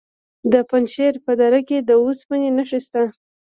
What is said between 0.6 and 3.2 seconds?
پنجشیر په دره کې د اوسپنې نښې شته.